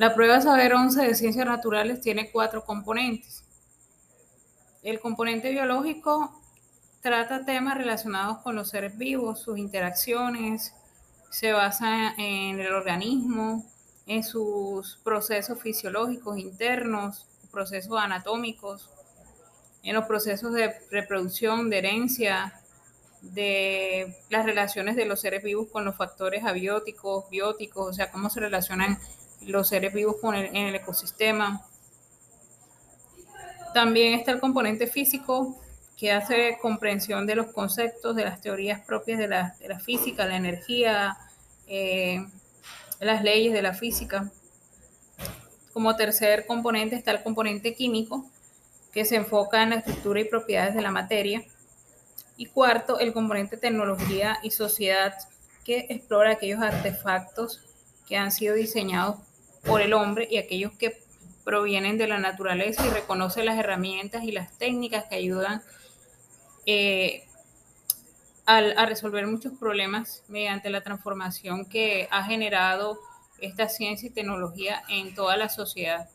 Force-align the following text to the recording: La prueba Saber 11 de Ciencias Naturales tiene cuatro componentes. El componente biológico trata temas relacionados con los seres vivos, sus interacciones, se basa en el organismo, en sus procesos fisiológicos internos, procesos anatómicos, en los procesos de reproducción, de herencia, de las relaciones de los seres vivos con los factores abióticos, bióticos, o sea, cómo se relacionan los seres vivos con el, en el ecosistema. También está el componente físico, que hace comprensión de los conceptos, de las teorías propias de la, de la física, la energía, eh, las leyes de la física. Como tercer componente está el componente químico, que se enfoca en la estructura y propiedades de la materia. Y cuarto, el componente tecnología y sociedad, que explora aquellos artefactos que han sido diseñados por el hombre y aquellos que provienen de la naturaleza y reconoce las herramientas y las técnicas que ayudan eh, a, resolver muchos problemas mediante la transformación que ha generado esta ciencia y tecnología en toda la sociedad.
La 0.00 0.14
prueba 0.14 0.40
Saber 0.40 0.72
11 0.72 1.08
de 1.08 1.14
Ciencias 1.14 1.44
Naturales 1.44 2.00
tiene 2.00 2.30
cuatro 2.30 2.64
componentes. 2.64 3.44
El 4.82 4.98
componente 4.98 5.50
biológico 5.50 6.40
trata 7.02 7.44
temas 7.44 7.76
relacionados 7.76 8.38
con 8.38 8.56
los 8.56 8.70
seres 8.70 8.96
vivos, 8.96 9.40
sus 9.40 9.58
interacciones, 9.58 10.72
se 11.28 11.52
basa 11.52 12.14
en 12.16 12.60
el 12.60 12.72
organismo, 12.72 13.66
en 14.06 14.24
sus 14.24 14.98
procesos 15.04 15.60
fisiológicos 15.60 16.38
internos, 16.38 17.26
procesos 17.52 17.98
anatómicos, 17.98 18.88
en 19.82 19.96
los 19.96 20.06
procesos 20.06 20.54
de 20.54 20.76
reproducción, 20.90 21.68
de 21.68 21.76
herencia, 21.76 22.58
de 23.20 24.16
las 24.30 24.46
relaciones 24.46 24.96
de 24.96 25.04
los 25.04 25.20
seres 25.20 25.42
vivos 25.42 25.68
con 25.70 25.84
los 25.84 25.94
factores 25.94 26.42
abióticos, 26.42 27.28
bióticos, 27.28 27.86
o 27.86 27.92
sea, 27.92 28.10
cómo 28.10 28.30
se 28.30 28.40
relacionan 28.40 28.98
los 29.42 29.68
seres 29.68 29.92
vivos 29.92 30.16
con 30.20 30.34
el, 30.34 30.46
en 30.46 30.68
el 30.68 30.74
ecosistema. 30.74 31.64
También 33.74 34.14
está 34.14 34.32
el 34.32 34.40
componente 34.40 34.86
físico, 34.86 35.56
que 35.96 36.12
hace 36.12 36.58
comprensión 36.62 37.26
de 37.26 37.34
los 37.34 37.52
conceptos, 37.52 38.16
de 38.16 38.24
las 38.24 38.40
teorías 38.40 38.80
propias 38.80 39.18
de 39.18 39.28
la, 39.28 39.54
de 39.60 39.68
la 39.68 39.78
física, 39.78 40.26
la 40.26 40.36
energía, 40.36 41.18
eh, 41.66 42.26
las 43.00 43.22
leyes 43.22 43.52
de 43.52 43.60
la 43.60 43.74
física. 43.74 44.30
Como 45.74 45.94
tercer 45.96 46.46
componente 46.46 46.96
está 46.96 47.10
el 47.10 47.22
componente 47.22 47.74
químico, 47.74 48.24
que 48.92 49.04
se 49.04 49.16
enfoca 49.16 49.62
en 49.62 49.70
la 49.70 49.76
estructura 49.76 50.20
y 50.20 50.24
propiedades 50.24 50.74
de 50.74 50.80
la 50.80 50.90
materia. 50.90 51.44
Y 52.36 52.46
cuarto, 52.46 52.98
el 52.98 53.12
componente 53.12 53.58
tecnología 53.58 54.38
y 54.42 54.52
sociedad, 54.52 55.14
que 55.64 55.86
explora 55.90 56.30
aquellos 56.30 56.62
artefactos 56.62 57.60
que 58.08 58.16
han 58.16 58.32
sido 58.32 58.54
diseñados 58.54 59.18
por 59.64 59.80
el 59.80 59.92
hombre 59.92 60.28
y 60.30 60.38
aquellos 60.38 60.72
que 60.72 61.02
provienen 61.44 61.98
de 61.98 62.06
la 62.06 62.18
naturaleza 62.18 62.86
y 62.86 62.90
reconoce 62.90 63.44
las 63.44 63.58
herramientas 63.58 64.24
y 64.24 64.32
las 64.32 64.56
técnicas 64.58 65.04
que 65.06 65.16
ayudan 65.16 65.62
eh, 66.66 67.24
a, 68.46 68.86
resolver 68.86 69.26
muchos 69.26 69.52
problemas 69.58 70.24
mediante 70.28 70.70
la 70.70 70.82
transformación 70.82 71.66
que 71.66 72.08
ha 72.10 72.24
generado 72.24 72.98
esta 73.40 73.68
ciencia 73.68 74.08
y 74.08 74.10
tecnología 74.10 74.82
en 74.88 75.14
toda 75.14 75.36
la 75.36 75.48
sociedad. 75.48 76.08